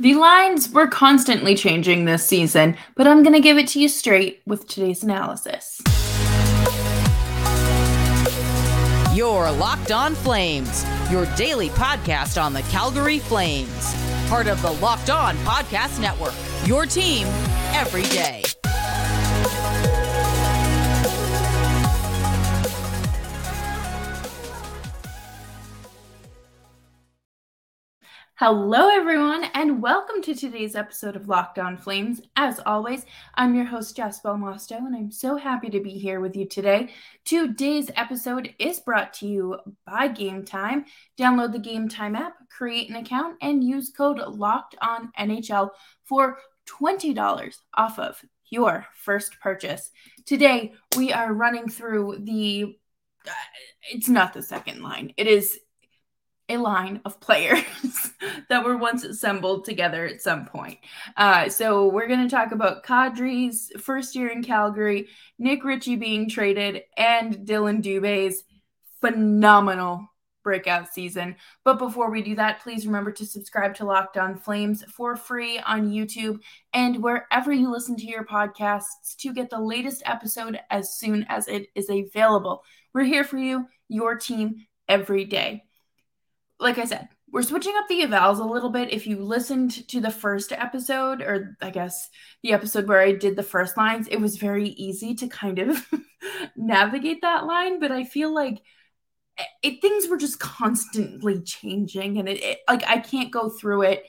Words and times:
The 0.00 0.14
lines 0.14 0.70
were 0.70 0.88
constantly 0.88 1.54
changing 1.54 2.04
this 2.04 2.26
season, 2.26 2.76
but 2.96 3.06
I'm 3.06 3.22
going 3.22 3.34
to 3.34 3.40
give 3.40 3.58
it 3.58 3.68
to 3.68 3.80
you 3.80 3.88
straight 3.88 4.42
with 4.44 4.66
today's 4.66 5.04
analysis. 5.04 5.80
Your 9.14 9.52
Locked 9.52 9.92
On 9.92 10.16
Flames, 10.16 10.84
your 11.12 11.26
daily 11.36 11.68
podcast 11.68 12.42
on 12.42 12.52
the 12.52 12.62
Calgary 12.62 13.20
Flames. 13.20 13.94
Part 14.28 14.48
of 14.48 14.60
the 14.62 14.72
Locked 14.72 15.10
On 15.10 15.36
Podcast 15.38 16.00
Network, 16.00 16.34
your 16.66 16.86
team 16.86 17.28
every 17.72 18.02
day. 18.02 18.42
Hello, 28.36 28.88
everyone, 28.88 29.44
and 29.54 29.80
welcome 29.80 30.20
to 30.22 30.34
today's 30.34 30.74
episode 30.74 31.14
of 31.14 31.28
Locked 31.28 31.56
On 31.60 31.76
Flames. 31.76 32.20
As 32.34 32.58
always, 32.66 33.06
I'm 33.36 33.54
your 33.54 33.64
host, 33.64 33.96
Jess 33.96 34.20
Belmosto, 34.22 34.76
and 34.76 34.96
I'm 34.96 35.12
so 35.12 35.36
happy 35.36 35.70
to 35.70 35.78
be 35.78 35.90
here 35.90 36.18
with 36.18 36.34
you 36.34 36.44
today. 36.44 36.92
Today's 37.24 37.92
episode 37.94 38.52
is 38.58 38.80
brought 38.80 39.12
to 39.14 39.28
you 39.28 39.58
by 39.86 40.08
Gametime. 40.08 40.84
Download 41.16 41.52
the 41.52 41.60
Gametime 41.60 42.18
app, 42.18 42.34
create 42.50 42.90
an 42.90 42.96
account, 42.96 43.36
and 43.40 43.62
use 43.62 43.90
code 43.96 44.18
Locked 44.18 44.74
On 44.82 45.12
NHL 45.16 45.70
for 46.02 46.38
$20 46.66 47.56
off 47.74 48.00
of 48.00 48.20
your 48.50 48.84
first 48.96 49.38
purchase. 49.38 49.92
Today, 50.26 50.72
we 50.96 51.12
are 51.12 51.32
running 51.32 51.68
through 51.68 52.18
the 52.24 52.76
uh, 53.28 53.32
it's 53.92 54.08
not 54.08 54.34
the 54.34 54.42
second 54.42 54.82
line. 54.82 55.12
It 55.16 55.28
is 55.28 55.60
a 56.48 56.56
line 56.58 57.00
of 57.04 57.20
players 57.20 57.64
that 58.48 58.64
were 58.64 58.76
once 58.76 59.04
assembled 59.04 59.64
together 59.64 60.06
at 60.06 60.20
some 60.20 60.44
point. 60.46 60.78
Uh, 61.16 61.48
so 61.48 61.88
we're 61.88 62.08
going 62.08 62.26
to 62.26 62.34
talk 62.34 62.52
about 62.52 62.84
Kadri's 62.84 63.72
first 63.80 64.14
year 64.14 64.28
in 64.28 64.42
Calgary, 64.42 65.08
Nick 65.38 65.64
Ritchie 65.64 65.96
being 65.96 66.28
traded, 66.28 66.82
and 66.96 67.46
Dillon 67.46 67.80
Dube's 67.80 68.44
phenomenal 69.00 70.06
breakout 70.42 70.92
season. 70.92 71.36
But 71.64 71.78
before 71.78 72.10
we 72.10 72.20
do 72.20 72.34
that, 72.36 72.60
please 72.60 72.86
remember 72.86 73.10
to 73.12 73.24
subscribe 73.24 73.74
to 73.76 73.86
Locked 73.86 74.18
On 74.18 74.36
Flames 74.36 74.84
for 74.84 75.16
free 75.16 75.58
on 75.58 75.90
YouTube 75.90 76.40
and 76.74 77.02
wherever 77.02 77.50
you 77.50 77.72
listen 77.72 77.96
to 77.96 78.06
your 78.06 78.26
podcasts 78.26 79.16
to 79.20 79.32
get 79.32 79.48
the 79.48 79.58
latest 79.58 80.02
episode 80.04 80.60
as 80.70 80.98
soon 80.98 81.24
as 81.30 81.48
it 81.48 81.68
is 81.74 81.88
available. 81.88 82.62
We're 82.92 83.04
here 83.04 83.24
for 83.24 83.38
you, 83.38 83.66
your 83.88 84.16
team, 84.16 84.66
every 84.86 85.24
day 85.24 85.64
like 86.60 86.78
I 86.78 86.84
said, 86.84 87.08
we're 87.30 87.42
switching 87.42 87.74
up 87.76 87.88
the 87.88 88.02
evals 88.02 88.38
a 88.38 88.44
little 88.44 88.70
bit. 88.70 88.92
If 88.92 89.06
you 89.06 89.18
listened 89.18 89.88
to 89.88 90.00
the 90.00 90.10
first 90.10 90.52
episode, 90.52 91.20
or 91.20 91.56
I 91.60 91.70
guess 91.70 92.08
the 92.42 92.52
episode 92.52 92.86
where 92.86 93.00
I 93.00 93.12
did 93.12 93.34
the 93.34 93.42
first 93.42 93.76
lines, 93.76 94.06
it 94.06 94.20
was 94.20 94.36
very 94.36 94.68
easy 94.68 95.14
to 95.16 95.26
kind 95.28 95.58
of 95.58 95.84
navigate 96.56 97.22
that 97.22 97.44
line. 97.44 97.80
But 97.80 97.90
I 97.90 98.04
feel 98.04 98.32
like 98.32 98.62
it, 99.62 99.82
things 99.82 100.06
were 100.08 100.16
just 100.16 100.38
constantly 100.38 101.42
changing, 101.42 102.18
and 102.18 102.28
it, 102.28 102.42
it 102.42 102.58
like 102.68 102.84
I 102.86 102.98
can't 102.98 103.32
go 103.32 103.48
through 103.48 103.82
it 103.82 104.04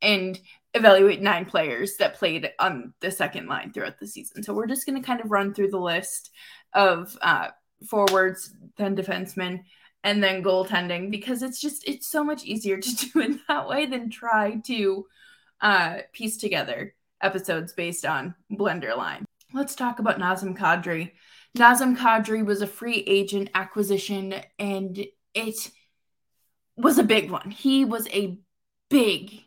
and 0.00 0.38
evaluate 0.74 1.20
nine 1.20 1.46
players 1.46 1.96
that 1.96 2.14
played 2.14 2.52
on 2.60 2.92
the 3.00 3.10
second 3.10 3.48
line 3.48 3.72
throughout 3.72 3.98
the 3.98 4.06
season. 4.06 4.42
So 4.42 4.54
we're 4.54 4.66
just 4.66 4.86
going 4.86 5.00
to 5.00 5.06
kind 5.06 5.20
of 5.20 5.30
run 5.30 5.52
through 5.52 5.70
the 5.70 5.80
list 5.80 6.30
of 6.72 7.16
uh, 7.22 7.48
forwards, 7.88 8.54
then 8.76 8.94
defensemen, 8.94 9.62
and 10.04 10.22
then 10.22 10.42
goaltending 10.42 11.10
because 11.10 11.42
it's 11.42 11.60
just 11.60 11.86
it's 11.86 12.06
so 12.06 12.22
much 12.24 12.44
easier 12.44 12.78
to 12.78 12.96
do 13.12 13.20
it 13.20 13.40
that 13.48 13.68
way 13.68 13.86
than 13.86 14.10
try 14.10 14.56
to 14.66 15.06
uh, 15.60 15.98
piece 16.12 16.36
together 16.36 16.94
episodes 17.20 17.72
based 17.72 18.06
on 18.06 18.34
blender 18.52 18.96
line. 18.96 19.24
Let's 19.52 19.74
talk 19.74 19.98
about 19.98 20.18
Nazem 20.18 20.56
Kadri. 20.56 21.12
Nazem 21.56 21.96
Kadri 21.96 22.44
was 22.44 22.62
a 22.62 22.66
free 22.66 23.02
agent 23.06 23.50
acquisition 23.54 24.34
and 24.58 25.04
it 25.34 25.70
was 26.76 26.98
a 26.98 27.02
big 27.02 27.30
one. 27.30 27.50
He 27.50 27.84
was 27.84 28.06
a 28.08 28.38
big 28.88 29.42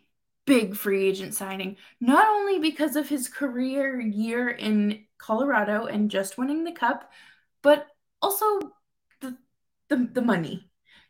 big 0.45 0.75
free 0.75 1.07
agent 1.07 1.33
signing, 1.33 1.77
not 1.99 2.27
only 2.27 2.59
because 2.59 2.95
of 2.95 3.07
his 3.07 3.29
career 3.29 3.99
year 3.99 4.49
in 4.49 5.05
Colorado 5.17 5.85
and 5.85 6.11
just 6.11 6.37
winning 6.37 6.63
the 6.63 6.71
cup, 6.71 7.11
but 7.61 7.87
also 8.21 8.73
the, 9.91 10.09
the 10.11 10.21
money. 10.21 10.69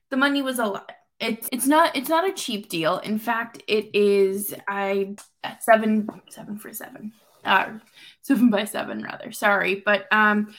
The 0.09 0.17
money 0.17 0.41
was 0.41 0.59
a 0.59 0.65
lot. 0.65 0.91
It's 1.19 1.47
it's 1.51 1.67
not 1.67 1.95
it's 1.95 2.09
not 2.09 2.27
a 2.27 2.33
cheap 2.33 2.67
deal. 2.67 2.97
In 2.97 3.19
fact, 3.19 3.61
it 3.67 3.95
is 3.95 4.55
I 4.67 5.15
seven 5.59 6.09
seven 6.29 6.57
for 6.57 6.73
seven. 6.73 7.13
Uh 7.45 7.77
seven 8.23 8.49
by 8.49 8.65
seven 8.65 9.03
rather. 9.03 9.31
Sorry. 9.31 9.83
But 9.85 10.07
um 10.11 10.53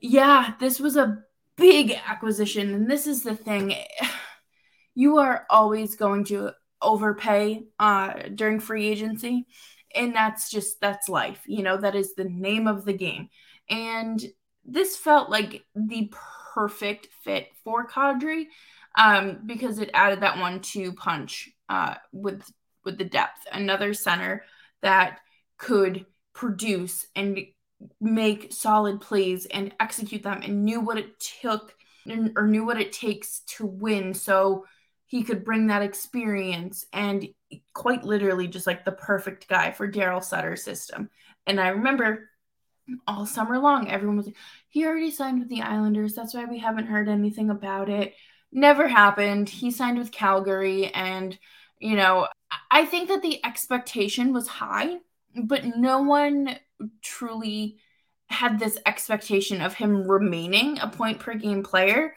yeah, 0.00 0.54
this 0.58 0.80
was 0.80 0.96
a 0.96 1.22
big 1.56 1.96
acquisition. 2.06 2.74
And 2.74 2.90
this 2.90 3.06
is 3.06 3.22
the 3.22 3.36
thing. 3.36 3.74
You 4.94 5.18
are 5.18 5.46
always 5.48 5.94
going 5.94 6.24
to 6.24 6.50
overpay 6.82 7.62
uh 7.78 8.14
during 8.34 8.58
free 8.58 8.88
agency. 8.88 9.46
And 9.94 10.16
that's 10.16 10.50
just 10.50 10.80
that's 10.80 11.08
life. 11.08 11.42
You 11.46 11.62
know, 11.62 11.76
that 11.76 11.94
is 11.94 12.14
the 12.14 12.24
name 12.24 12.66
of 12.66 12.84
the 12.84 12.92
game. 12.92 13.28
And 13.70 14.20
this 14.64 14.96
felt 14.96 15.30
like 15.30 15.64
the 15.76 16.12
perfect 16.54 17.08
fit 17.22 17.48
for 17.64 17.86
Kadri 17.86 18.46
um, 18.96 19.40
because 19.46 19.78
it 19.78 19.90
added 19.94 20.20
that 20.20 20.38
one 20.38 20.60
two 20.60 20.92
punch 20.92 21.50
uh, 21.68 21.94
with 22.12 22.42
with 22.84 22.98
the 22.98 23.04
depth. 23.04 23.46
Another 23.50 23.94
center 23.94 24.44
that 24.82 25.20
could 25.58 26.06
produce 26.34 27.06
and 27.14 27.38
make 28.00 28.52
solid 28.52 29.00
plays 29.00 29.46
and 29.46 29.74
execute 29.80 30.22
them 30.22 30.40
and 30.42 30.64
knew 30.64 30.80
what 30.80 30.98
it 30.98 31.18
took 31.18 31.74
or 32.36 32.46
knew 32.46 32.64
what 32.64 32.80
it 32.80 32.92
takes 32.92 33.40
to 33.40 33.66
win. 33.66 34.14
So 34.14 34.66
he 35.06 35.22
could 35.22 35.44
bring 35.44 35.66
that 35.66 35.82
experience 35.82 36.86
and 36.92 37.28
quite 37.74 38.02
literally 38.02 38.48
just 38.48 38.66
like 38.66 38.84
the 38.84 38.92
perfect 38.92 39.48
guy 39.48 39.70
for 39.70 39.90
Daryl 39.90 40.24
Sutter's 40.24 40.64
system. 40.64 41.10
And 41.46 41.60
I 41.60 41.68
remember 41.68 42.30
all 43.06 43.26
summer 43.26 43.58
long. 43.58 43.88
Everyone 43.88 44.16
was 44.16 44.26
like, 44.26 44.36
he 44.72 44.86
already 44.86 45.10
signed 45.10 45.38
with 45.38 45.50
the 45.50 45.60
Islanders. 45.60 46.14
That's 46.14 46.32
why 46.32 46.46
we 46.46 46.58
haven't 46.58 46.86
heard 46.86 47.06
anything 47.06 47.50
about 47.50 47.90
it. 47.90 48.14
Never 48.50 48.88
happened. 48.88 49.50
He 49.50 49.70
signed 49.70 49.98
with 49.98 50.10
Calgary. 50.10 50.86
And, 50.86 51.38
you 51.78 51.94
know, 51.94 52.26
I 52.70 52.86
think 52.86 53.08
that 53.08 53.20
the 53.20 53.44
expectation 53.44 54.32
was 54.32 54.48
high, 54.48 54.96
but 55.36 55.76
no 55.76 56.00
one 56.00 56.56
truly 57.02 57.76
had 58.28 58.58
this 58.58 58.78
expectation 58.86 59.60
of 59.60 59.74
him 59.74 60.08
remaining 60.08 60.78
a 60.78 60.88
point 60.88 61.18
per 61.18 61.34
game 61.34 61.62
player, 61.62 62.14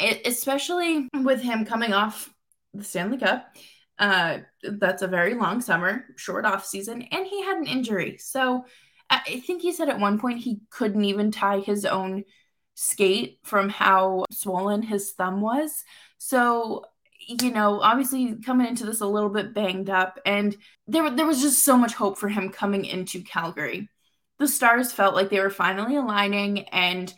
especially 0.00 1.08
with 1.12 1.42
him 1.42 1.66
coming 1.66 1.92
off 1.92 2.32
the 2.72 2.84
Stanley 2.84 3.18
Cup. 3.18 3.54
Uh, 3.98 4.38
that's 4.62 5.02
a 5.02 5.08
very 5.08 5.34
long 5.34 5.60
summer, 5.60 6.06
short 6.16 6.46
off 6.46 6.64
season, 6.64 7.02
and 7.02 7.26
he 7.26 7.42
had 7.42 7.58
an 7.58 7.66
injury. 7.66 8.16
So, 8.16 8.64
I 9.10 9.40
think 9.40 9.62
he 9.62 9.72
said 9.72 9.88
at 9.88 10.00
one 10.00 10.18
point 10.18 10.40
he 10.40 10.60
couldn't 10.70 11.04
even 11.04 11.30
tie 11.30 11.60
his 11.60 11.84
own 11.84 12.24
skate 12.74 13.40
from 13.42 13.68
how 13.68 14.24
swollen 14.30 14.82
his 14.82 15.12
thumb 15.12 15.40
was. 15.40 15.84
So, 16.18 16.84
you 17.26 17.50
know, 17.50 17.80
obviously 17.80 18.36
coming 18.44 18.66
into 18.66 18.86
this 18.86 19.00
a 19.00 19.06
little 19.06 19.30
bit 19.30 19.54
banged 19.54 19.90
up, 19.90 20.18
and 20.24 20.56
there, 20.86 21.10
there 21.10 21.26
was 21.26 21.40
just 21.40 21.64
so 21.64 21.76
much 21.76 21.94
hope 21.94 22.18
for 22.18 22.28
him 22.28 22.50
coming 22.50 22.84
into 22.84 23.22
Calgary. 23.22 23.88
The 24.38 24.48
stars 24.48 24.92
felt 24.92 25.14
like 25.14 25.30
they 25.30 25.40
were 25.40 25.50
finally 25.50 25.96
aligning, 25.96 26.60
and 26.68 27.12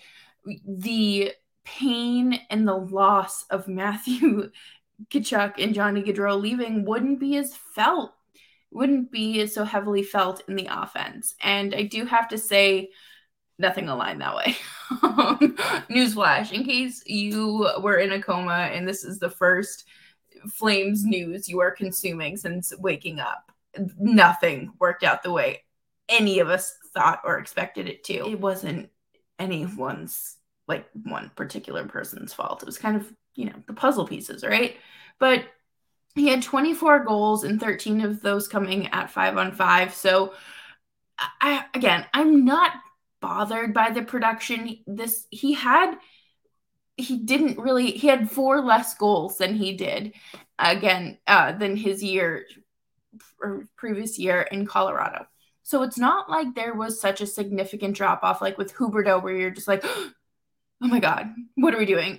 the 0.67 1.33
pain 1.65 2.41
and 2.49 2.67
the 2.67 2.77
loss 2.77 3.45
of 3.51 3.69
Matthew 3.69 4.51
Tkachuk 5.11 5.63
and 5.63 5.75
Johnny 5.75 6.03
Gaudreau 6.03 6.41
leaving 6.41 6.85
wouldn't 6.85 7.21
be 7.21 7.37
as 7.37 7.55
felt 7.75 8.13
wouldn't 8.71 9.11
be 9.11 9.47
so 9.47 9.65
heavily 9.65 10.03
felt 10.03 10.43
in 10.49 10.57
the 10.57 10.69
offense. 10.71 11.35
And 11.41 11.75
I 11.75 11.83
do 11.83 12.05
have 12.05 12.29
to 12.29 12.39
say, 12.39 12.91
nothing 13.59 13.89
aligned 13.89 14.21
that 14.21 14.35
way. 14.35 14.57
Newsflash, 15.91 16.53
in 16.53 16.65
case 16.65 17.03
you 17.07 17.69
were 17.81 17.99
in 17.99 18.13
a 18.13 18.23
coma 18.23 18.71
and 18.73 18.89
this 18.89 19.05
is 19.05 19.19
the 19.19 19.31
first 19.31 19.85
Flames 20.49 21.05
news 21.05 21.49
you 21.49 21.61
are 21.61 21.71
consuming 21.71 22.37
since 22.37 22.73
waking 22.79 23.21
up, 23.21 23.53
nothing 23.99 24.73
worked 24.79 25.05
out 25.05 25.23
the 25.23 25.31
way 25.31 25.63
any 26.09 26.39
of 26.39 26.49
us 26.49 26.75
thought 26.95 27.21
or 27.25 27.39
expected 27.39 27.89
it 27.89 28.05
to. 28.05 28.27
It 28.29 28.41
wasn't 28.41 28.89
anyone's, 29.39 30.37
like 30.67 30.89
one 31.05 31.31
particular 31.35 31.85
person's 31.85 32.33
fault. 32.33 32.63
It 32.63 32.67
was 32.67 32.79
kind 32.79 32.97
of, 32.97 33.13
you 33.35 33.47
know, 33.47 33.63
the 33.67 33.75
puzzle 33.75 34.07
pieces, 34.07 34.45
right? 34.45 34.77
But 35.19 35.45
he 36.15 36.29
had 36.29 36.43
24 36.43 37.05
goals 37.05 37.45
and 37.45 37.61
13 37.61 38.01
of 38.01 38.21
those 38.21 38.49
coming 38.49 38.89
at 38.89 39.11
five 39.11 39.37
on 39.37 39.53
five. 39.53 39.95
So, 39.95 40.35
I 41.41 41.65
again, 41.75 42.07
I'm 42.15 42.45
not 42.45 42.73
bothered 43.21 43.75
by 43.75 43.91
the 43.91 44.03
production. 44.03 44.79
This 44.87 45.27
he 45.31 45.53
had 45.53 45.97
he 46.97 47.19
didn't 47.19 47.59
really 47.59 47.93
he 47.93 48.09
had 48.09 48.31
four 48.31 48.61
less 48.63 48.95
goals 48.95 49.39
than 49.39 49.55
he 49.55 49.75
did 49.75 50.13
again 50.59 51.19
uh 51.27 51.53
than 51.53 51.77
his 51.77 52.03
year 52.03 52.45
or 53.41 53.69
previous 53.77 54.19
year 54.19 54.43
in 54.43 54.67
Colorado. 54.67 55.27
So 55.63 55.83
it's 55.83 55.99
not 55.99 56.29
like 56.29 56.55
there 56.55 56.75
was 56.75 57.01
such 57.01 57.21
a 57.21 57.27
significant 57.27 57.97
drop 57.97 58.25
off 58.25 58.41
like 58.41 58.59
with 58.59 58.75
Huberdeau 58.75 59.23
where 59.23 59.37
you're 59.37 59.51
just 59.51 59.69
like, 59.69 59.85
oh 60.83 60.89
my 60.89 61.01
God, 61.01 61.35
what 61.57 61.75
are 61.75 61.79
we 61.79 61.87
doing? 61.87 62.19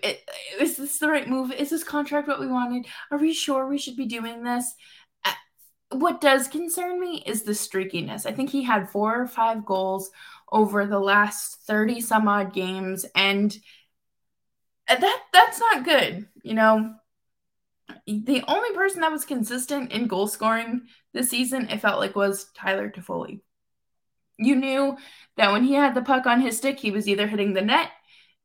Is 0.59 0.77
this 0.77 0.99
the 0.99 1.09
right 1.09 1.27
move? 1.27 1.51
Is 1.51 1.69
this 1.69 1.83
contract 1.83 2.27
what 2.27 2.39
we 2.39 2.47
wanted? 2.47 2.85
Are 3.09 3.17
we 3.17 3.33
sure 3.33 3.67
we 3.67 3.77
should 3.77 3.95
be 3.95 4.05
doing 4.05 4.43
this? 4.43 4.73
What 5.93 6.21
does 6.21 6.47
concern 6.47 7.01
me 7.01 7.21
is 7.25 7.43
the 7.43 7.51
streakiness. 7.51 8.25
I 8.25 8.31
think 8.31 8.49
he 8.49 8.63
had 8.63 8.89
four 8.89 9.19
or 9.19 9.27
five 9.27 9.65
goals 9.65 10.09
over 10.49 10.85
the 10.85 10.99
last 10.99 11.63
30 11.67 11.99
some 11.99 12.29
odd 12.29 12.53
games, 12.53 13.05
and 13.13 13.53
that 14.87 15.19
that's 15.33 15.59
not 15.59 15.83
good. 15.83 16.29
You 16.43 16.53
know, 16.53 16.93
the 18.07 18.43
only 18.47 18.73
person 18.73 19.01
that 19.01 19.11
was 19.11 19.25
consistent 19.25 19.91
in 19.91 20.07
goal 20.07 20.27
scoring 20.27 20.83
this 21.13 21.29
season, 21.29 21.67
it 21.69 21.81
felt 21.81 21.99
like, 21.99 22.15
was 22.15 22.49
Tyler 22.55 22.89
Toffoli. 22.89 23.41
You 24.37 24.55
knew 24.55 24.97
that 25.35 25.51
when 25.51 25.65
he 25.65 25.73
had 25.73 25.93
the 25.93 26.01
puck 26.01 26.25
on 26.25 26.39
his 26.39 26.57
stick, 26.57 26.79
he 26.79 26.91
was 26.91 27.07
either 27.07 27.27
hitting 27.27 27.53
the 27.53 27.61
net 27.61 27.89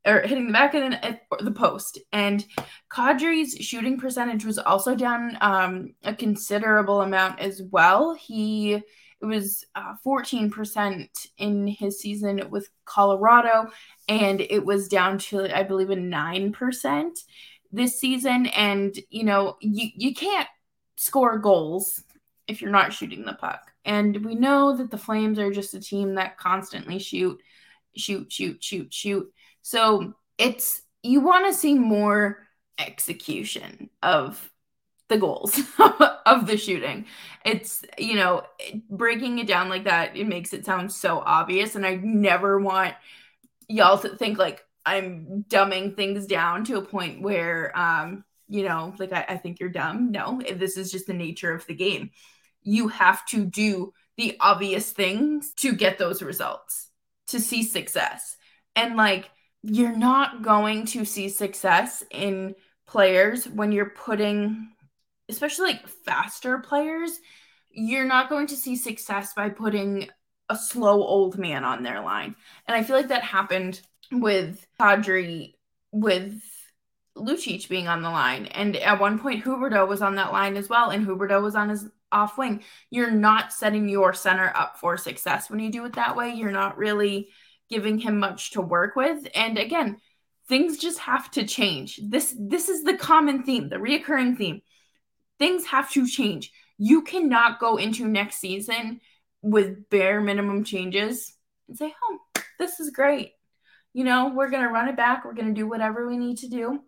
or 0.06 0.20
hitting 0.20 0.46
the 0.46 0.52
back 0.52 0.74
of 0.74 0.82
the, 0.82 1.18
the 1.40 1.50
post. 1.50 1.98
And 2.12 2.44
Kadri's 2.90 3.56
shooting 3.56 3.98
percentage 3.98 4.44
was 4.44 4.58
also 4.58 4.94
down 4.94 5.36
um, 5.40 5.94
a 6.04 6.14
considerable 6.14 7.02
amount 7.02 7.40
as 7.40 7.62
well. 7.62 8.14
He 8.14 8.82
it 9.18 9.24
was 9.24 9.64
uh, 9.74 9.94
14% 10.04 11.08
in 11.38 11.66
his 11.66 12.00
season 12.00 12.48
with 12.50 12.68
Colorado, 12.84 13.70
and 14.08 14.42
it 14.42 14.64
was 14.64 14.88
down 14.88 15.18
to 15.18 15.56
I 15.56 15.62
believe 15.62 15.90
a 15.90 15.96
9% 15.96 17.10
this 17.72 18.00
season. 18.00 18.46
And, 18.46 18.98
you 19.10 19.24
know, 19.24 19.56
you, 19.60 19.90
you 19.94 20.14
can't 20.14 20.48
score 20.96 21.38
goals 21.38 22.02
if 22.46 22.60
you're 22.60 22.70
not 22.70 22.92
shooting 22.92 23.24
the 23.24 23.34
puck. 23.34 23.72
And 23.84 24.24
we 24.24 24.34
know 24.34 24.76
that 24.76 24.90
the 24.90 24.98
Flames 24.98 25.38
are 25.38 25.52
just 25.52 25.74
a 25.74 25.80
team 25.80 26.14
that 26.14 26.38
constantly 26.38 26.98
shoot, 26.98 27.40
shoot, 27.96 28.32
shoot, 28.32 28.62
shoot, 28.62 28.92
shoot. 28.92 29.32
So 29.66 30.14
it's, 30.38 30.80
you 31.02 31.20
want 31.20 31.48
to 31.48 31.52
see 31.52 31.74
more 31.74 32.38
execution 32.78 33.90
of 34.00 34.48
the 35.08 35.18
goals 35.18 35.58
of 36.24 36.46
the 36.46 36.56
shooting. 36.56 37.06
It's, 37.44 37.84
you 37.98 38.14
know, 38.14 38.44
breaking 38.88 39.40
it 39.40 39.48
down 39.48 39.68
like 39.68 39.82
that, 39.82 40.16
it 40.16 40.28
makes 40.28 40.52
it 40.52 40.64
sound 40.64 40.92
so 40.92 41.18
obvious. 41.18 41.74
And 41.74 41.84
I 41.84 41.96
never 41.96 42.60
want 42.60 42.94
y'all 43.68 43.98
to 43.98 44.10
think 44.10 44.38
like, 44.38 44.64
I'm 44.84 45.44
dumbing 45.48 45.96
things 45.96 46.28
down 46.28 46.62
to 46.66 46.76
a 46.76 46.86
point 46.86 47.20
where, 47.20 47.76
um, 47.76 48.22
you 48.46 48.68
know, 48.68 48.94
like 49.00 49.12
I, 49.12 49.24
I 49.30 49.36
think 49.36 49.58
you're 49.58 49.68
dumb. 49.68 50.12
No, 50.12 50.40
this 50.54 50.76
is 50.76 50.92
just 50.92 51.08
the 51.08 51.12
nature 51.12 51.52
of 51.52 51.66
the 51.66 51.74
game. 51.74 52.12
You 52.62 52.86
have 52.86 53.26
to 53.30 53.44
do 53.44 53.92
the 54.16 54.36
obvious 54.38 54.92
things 54.92 55.52
to 55.54 55.72
get 55.72 55.98
those 55.98 56.22
results, 56.22 56.88
to 57.26 57.40
see 57.40 57.64
success. 57.64 58.36
And 58.76 58.94
like, 58.94 59.28
you're 59.68 59.96
not 59.96 60.42
going 60.42 60.86
to 60.86 61.04
see 61.04 61.28
success 61.28 62.04
in 62.10 62.54
players 62.86 63.46
when 63.46 63.72
you're 63.72 63.90
putting, 63.90 64.68
especially 65.28 65.72
like 65.72 65.88
faster 65.88 66.58
players, 66.58 67.18
you're 67.70 68.06
not 68.06 68.28
going 68.28 68.46
to 68.46 68.56
see 68.56 68.76
success 68.76 69.34
by 69.34 69.48
putting 69.48 70.08
a 70.48 70.56
slow 70.56 71.02
old 71.02 71.36
man 71.36 71.64
on 71.64 71.82
their 71.82 72.00
line. 72.00 72.36
And 72.66 72.76
I 72.76 72.84
feel 72.84 72.96
like 72.96 73.08
that 73.08 73.24
happened 73.24 73.80
with 74.12 74.64
Kadri 74.80 75.54
with 75.90 76.40
Lucic 77.16 77.68
being 77.68 77.88
on 77.88 78.02
the 78.02 78.10
line. 78.10 78.46
And 78.46 78.76
at 78.76 79.00
one 79.00 79.18
point, 79.18 79.44
Huberdeau 79.44 79.88
was 79.88 80.00
on 80.00 80.14
that 80.14 80.32
line 80.32 80.56
as 80.56 80.68
well, 80.68 80.90
and 80.90 81.04
Huberdeau 81.04 81.42
was 81.42 81.56
on 81.56 81.70
his 81.70 81.88
off 82.12 82.38
wing. 82.38 82.62
You're 82.90 83.10
not 83.10 83.52
setting 83.52 83.88
your 83.88 84.14
center 84.14 84.52
up 84.54 84.78
for 84.78 84.96
success 84.96 85.50
when 85.50 85.58
you 85.58 85.72
do 85.72 85.84
it 85.86 85.94
that 85.94 86.14
way. 86.14 86.34
You're 86.34 86.52
not 86.52 86.78
really 86.78 87.30
giving 87.68 87.98
him 87.98 88.18
much 88.18 88.52
to 88.52 88.60
work 88.60 88.96
with. 88.96 89.26
And 89.34 89.58
again, 89.58 89.98
things 90.48 90.78
just 90.78 90.98
have 91.00 91.30
to 91.32 91.46
change. 91.46 92.00
This 92.02 92.34
this 92.38 92.68
is 92.68 92.84
the 92.84 92.96
common 92.96 93.42
theme, 93.42 93.68
the 93.68 93.76
reoccurring 93.76 94.36
theme. 94.36 94.62
Things 95.38 95.66
have 95.66 95.90
to 95.92 96.06
change. 96.06 96.52
You 96.78 97.02
cannot 97.02 97.60
go 97.60 97.76
into 97.76 98.06
next 98.06 98.36
season 98.36 99.00
with 99.42 99.88
bare 99.90 100.20
minimum 100.20 100.64
changes 100.64 101.32
and 101.68 101.76
say, 101.76 101.94
"Oh, 102.02 102.18
this 102.58 102.80
is 102.80 102.90
great 102.90 103.32
you 103.96 104.04
know, 104.04 104.30
we're 104.34 104.50
going 104.50 104.62
to 104.62 104.68
run 104.68 104.88
it 104.88 104.96
back. 104.96 105.24
We're 105.24 105.32
going 105.32 105.48
to 105.48 105.58
do 105.58 105.66
whatever 105.66 106.06
we 106.06 106.18
need 106.18 106.36
to 106.38 106.48
do. 106.48 106.80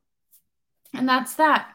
And 0.92 1.08
that's 1.08 1.36
that. 1.36 1.72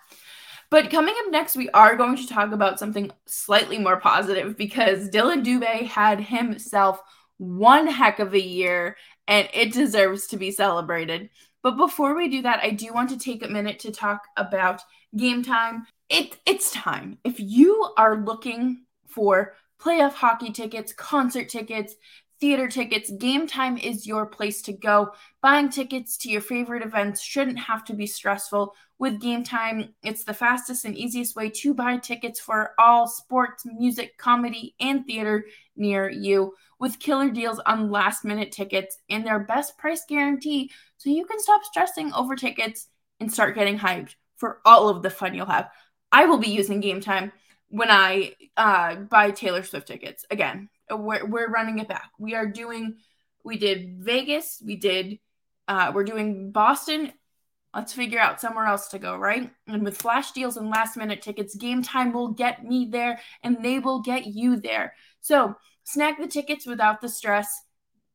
But 0.70 0.92
coming 0.92 1.16
up 1.26 1.32
next, 1.32 1.56
we 1.56 1.72
are 1.72 1.96
going 1.96 2.18
to 2.18 2.28
talk 2.28 2.52
about 2.52 2.78
something 2.78 3.10
slightly 3.26 3.80
more 3.80 4.00
positive 4.00 4.56
because 4.56 5.10
Dillon 5.10 5.42
Dube 5.42 5.88
had 5.88 6.22
himself 6.22 7.02
one 7.44 7.88
heck 7.88 8.20
of 8.20 8.34
a 8.34 8.42
year 8.42 8.96
and 9.28 9.48
it 9.54 9.74
deserves 9.74 10.28
to 10.28 10.38
be 10.38 10.52
celebrated. 10.52 11.30
But 11.62 11.78
before 11.78 12.16
we 12.16 12.28
do 12.28 12.42
that, 12.42 12.60
I 12.62 12.72
do 12.72 12.94
want 12.94 13.10
to 13.10 13.18
take 13.18 13.44
a 13.44 13.50
minute 13.50 13.80
to 13.80 13.92
talk 13.92 14.24
about 14.38 14.82
Gametime. 15.16 15.84
It, 16.10 16.38
it's 16.46 16.72
time. 16.72 17.18
If 17.24 17.40
you 17.40 17.94
are 17.98 18.24
looking 18.24 18.84
for 19.08 19.56
playoff 19.80 20.14
hockey 20.14 20.52
tickets, 20.52 20.94
concert 20.94 21.50
tickets, 21.50 21.96
theater 22.40 22.68
tickets, 22.68 23.12
Gametime 23.12 23.82
is 23.82 24.06
your 24.08 24.26
place 24.26 24.62
to 24.64 24.74
go. 24.74 25.12
Buying 25.42 25.70
tickets 25.70 26.18
to 26.20 26.30
your 26.30 26.42
favorite 26.42 26.84
events 26.84 27.22
shouldn't 27.22 27.60
have 27.60 27.86
to 27.86 27.94
be 27.94 28.08
stressful. 28.08 28.74
With 29.00 29.22
Gametime, 29.22 29.94
it's 30.04 30.24
the 30.24 30.34
fastest 30.34 30.86
and 30.86 30.98
easiest 30.98 31.36
way 31.36 31.50
to 31.50 31.74
buy 31.74 31.98
tickets 31.98 32.40
for 32.40 32.72
all 32.78 33.08
sports, 33.08 33.66
music, 33.66 34.18
comedy, 34.18 34.76
and 34.80 35.06
theater 35.06 35.46
near 35.76 36.10
you. 36.10 36.54
With 36.84 37.00
killer 37.00 37.30
deals 37.30 37.62
on 37.66 37.92
last 37.92 38.26
minute 38.26 38.52
tickets 38.52 38.98
and 39.10 39.26
their 39.26 39.40
best 39.40 39.78
price 39.78 40.04
guarantee, 40.06 40.70
so 40.98 41.10
you 41.10 41.24
can 41.26 41.40
stop 41.40 41.64
stressing 41.64 42.12
over 42.12 42.36
tickets 42.36 42.90
and 43.22 43.32
start 43.32 43.56
getting 43.56 43.80
hyped 43.80 44.16
for 44.36 44.60
all 44.66 44.90
of 44.90 45.02
the 45.02 45.10
fun 45.10 45.34
you'll 45.34 45.46
have. 45.46 45.70
I 46.12 46.26
will 46.26 46.40
be 46.40 46.50
using 46.50 46.82
Gametime 46.82 47.32
when 47.70 47.90
I 47.90 48.34
uh, 48.58 48.96
buy 48.96 49.32
Taylor 49.32 49.64
Swift 49.64 49.88
tickets. 49.88 50.26
Again, 50.30 50.68
we're, 50.92 51.26
we're 51.26 51.50
running 51.50 51.80
it 51.80 51.88
back. 51.88 52.12
We 52.20 52.36
are 52.36 52.48
doing, 52.48 52.98
we 53.46 53.58
did 53.58 54.00
Vegas, 54.00 54.62
we 54.66 54.76
did, 54.76 55.20
uh, 55.70 55.94
we're 55.96 56.04
doing 56.04 56.52
Boston. 56.52 57.14
Let's 57.74 57.94
figure 57.94 58.20
out 58.20 58.42
somewhere 58.42 58.66
else 58.66 58.90
to 58.90 59.00
go, 59.00 59.16
right? 59.16 59.50
And 59.68 59.86
with 59.86 60.02
flash 60.02 60.34
deals 60.34 60.58
and 60.58 60.70
last 60.70 60.98
minute 60.98 61.22
tickets, 61.22 61.56
Gametime 61.56 62.12
will 62.12 62.34
get 62.34 62.66
me 62.66 62.90
there 62.92 63.22
and 63.42 63.64
they 63.64 63.80
will 63.80 64.02
get 64.02 64.28
you 64.28 64.58
there. 64.58 64.96
So 65.22 65.56
snag 65.84 66.16
the 66.20 66.28
tickets 66.28 66.66
without 66.66 67.02
the 67.02 67.10
stress 67.10 67.62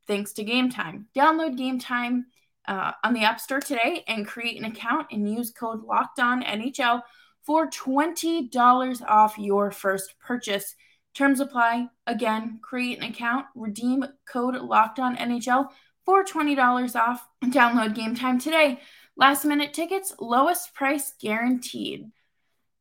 thanks 0.07 0.33
to 0.33 0.45
Gametime. 0.45 1.05
Download 1.15 1.57
Gametime 1.57 2.23
uh, 2.67 2.93
on 3.05 3.15
the 3.15 3.25
App 3.25 3.41
Store 3.41 3.61
today 3.61 4.05
and 4.09 4.27
create 4.27 4.59
an 4.59 4.65
account 4.65 5.09
and 5.13 5.31
use 5.31 5.51
code 5.51 5.85
Locked 5.85 6.19
On 6.19 6.43
NHL 6.43 7.03
for 7.45 7.69
$20 7.69 9.03
off 9.09 9.39
your 9.39 9.71
first 9.71 10.15
purchase. 10.21 10.75
Terms 11.15 11.41
apply. 11.41 11.89
Again, 12.07 12.61
create 12.63 12.99
an 12.99 13.05
account, 13.05 13.47
redeem 13.55 14.05
code 14.31 14.57
Locked 14.57 14.99
On 14.99 15.17
NHL 15.17 15.69
for 16.05 16.25
$20 16.25 16.97
off. 16.97 17.27
Download 17.45 17.95
Gametime 17.95 18.43
today. 18.43 18.81
Last 19.17 19.45
minute 19.45 19.75
tickets, 19.75 20.15
lowest 20.21 20.75
price 20.75 21.13
guaranteed. 21.21 22.11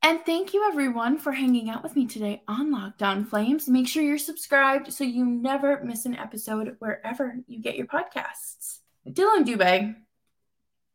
And 0.01 0.25
thank 0.25 0.53
you 0.53 0.65
everyone 0.67 1.17
for 1.17 1.31
hanging 1.31 1.69
out 1.69 1.83
with 1.83 1.95
me 1.95 2.05
today 2.05 2.41
on 2.47 2.71
Locked 2.71 3.03
On 3.03 3.25
Flames. 3.25 3.67
Make 3.67 3.87
sure 3.87 4.03
you're 4.03 4.17
subscribed 4.17 4.93
so 4.93 5.03
you 5.03 5.25
never 5.25 5.83
miss 5.83 6.05
an 6.05 6.15
episode 6.15 6.75
wherever 6.79 7.35
you 7.47 7.59
get 7.59 7.75
your 7.75 7.87
podcasts. 7.87 8.79
Dillon 9.11 9.43
Dube, 9.43 9.95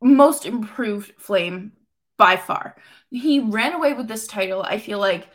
most 0.01 0.47
improved 0.47 1.13
Flame 1.19 1.73
by 2.17 2.37
far. 2.37 2.77
He 3.11 3.41
ran 3.41 3.75
away 3.75 3.93
with 3.93 4.09
this 4.09 4.27
title, 4.27 4.63
I 4.63 4.79
feel 4.79 4.99
like, 4.99 5.29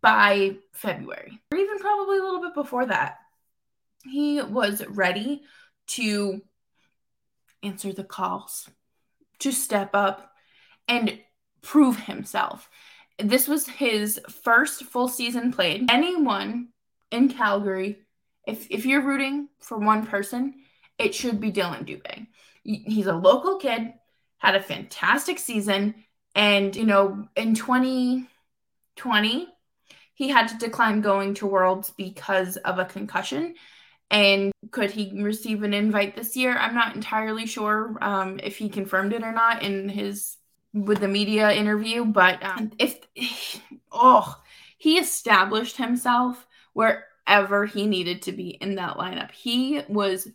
by 0.00 0.56
February, 0.72 1.40
or 1.52 1.58
even 1.58 1.78
probably 1.78 2.18
a 2.18 2.22
little 2.22 2.42
bit 2.42 2.54
before 2.54 2.86
that. 2.86 3.18
He 4.04 4.42
was 4.42 4.84
ready 4.86 5.42
to 5.88 6.42
answer 7.62 7.92
the 7.92 8.04
calls, 8.04 8.68
to 9.38 9.52
step 9.52 9.90
up 9.94 10.32
and 10.88 11.18
prove 11.62 11.98
himself. 11.98 12.68
This 13.18 13.48
was 13.48 13.66
his 13.66 14.20
first 14.44 14.84
full 14.84 15.08
season 15.08 15.52
played. 15.52 15.90
Anyone 15.90 16.68
in 17.10 17.28
Calgary, 17.28 17.98
if, 18.46 18.66
if 18.70 18.86
you're 18.86 19.04
rooting 19.04 19.48
for 19.58 19.78
one 19.78 20.06
person, 20.06 20.54
it 20.98 21.14
should 21.14 21.40
be 21.40 21.50
Dillon 21.50 21.84
Dube. 21.84 22.26
He's 22.62 23.06
a 23.06 23.14
local 23.14 23.56
kid, 23.56 23.94
had 24.38 24.54
a 24.54 24.62
fantastic 24.62 25.38
season, 25.38 25.94
and 26.34 26.74
you 26.76 26.84
know, 26.84 27.28
in 27.34 27.54
2020, 27.54 29.48
he 30.14 30.28
had 30.28 30.48
to 30.48 30.58
decline 30.58 31.00
going 31.00 31.34
to 31.34 31.46
Worlds 31.46 31.92
because 31.96 32.56
of 32.58 32.78
a 32.78 32.84
concussion. 32.84 33.54
And 34.10 34.52
could 34.70 34.90
he 34.90 35.22
receive 35.22 35.62
an 35.62 35.74
invite 35.74 36.16
this 36.16 36.36
year? 36.36 36.56
I'm 36.56 36.74
not 36.74 36.94
entirely 36.94 37.46
sure 37.46 37.96
um, 38.00 38.40
if 38.42 38.56
he 38.56 38.68
confirmed 38.68 39.12
it 39.12 39.22
or 39.22 39.32
not 39.32 39.62
in 39.62 39.88
his 39.88 40.37
with 40.72 41.00
the 41.00 41.08
media 41.08 41.50
interview. 41.52 42.04
But 42.04 42.42
um, 42.42 42.72
if 42.78 42.98
oh, 43.92 44.36
he 44.78 44.98
established 44.98 45.76
himself 45.76 46.46
wherever 46.72 47.66
he 47.66 47.86
needed 47.86 48.22
to 48.22 48.32
be 48.32 48.50
in 48.50 48.76
that 48.76 48.96
lineup. 48.96 49.30
He 49.32 49.82
was 49.88 50.28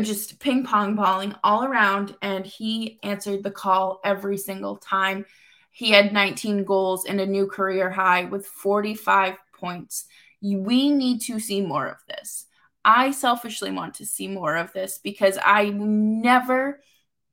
just 0.00 0.40
ping 0.40 0.64
pong 0.64 0.96
balling 0.96 1.34
all 1.44 1.64
around 1.64 2.16
and 2.20 2.44
he 2.44 2.98
answered 3.02 3.42
the 3.42 3.50
call 3.50 4.00
every 4.04 4.38
single 4.38 4.76
time. 4.76 5.24
He 5.70 5.90
had 5.90 6.12
19 6.12 6.64
goals 6.64 7.04
and 7.04 7.20
a 7.20 7.26
new 7.26 7.46
career 7.46 7.90
high 7.90 8.24
with 8.24 8.46
45 8.46 9.36
points. 9.52 10.06
We 10.40 10.90
need 10.90 11.20
to 11.22 11.38
see 11.38 11.60
more 11.60 11.86
of 11.86 11.98
this. 12.08 12.46
I 12.84 13.12
selfishly 13.12 13.70
want 13.70 13.94
to 13.94 14.06
see 14.06 14.28
more 14.28 14.56
of 14.56 14.72
this 14.72 14.98
because 14.98 15.38
I 15.42 15.70
never, 15.70 16.80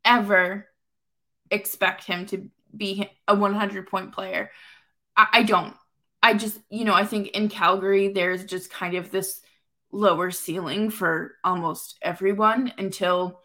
ever 0.06 0.68
expect 1.52 2.06
him 2.06 2.26
to 2.28 2.50
be 2.76 3.10
a 3.28 3.36
100 3.36 3.88
point 3.88 4.14
player. 4.14 4.52
I, 5.16 5.28
I 5.34 5.44
don't. 5.44 5.76
I 6.24 6.36
just, 6.36 6.60
you 6.70 6.86
know, 6.86 6.94
I 6.94 7.06
think 7.06 7.30
in 7.30 7.50
Calgary, 7.50 8.10
there's 8.10 8.46
just 8.46 8.72
kind 8.72 8.96
of 8.96 9.12
this 9.12 9.42
lower 9.92 10.32
ceiling 10.32 10.90
for 10.90 11.36
almost 11.44 11.98
everyone 12.02 12.74
until 12.78 13.40